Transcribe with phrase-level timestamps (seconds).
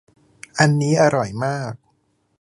[0.59, 1.73] อันนี้อร่อยมาก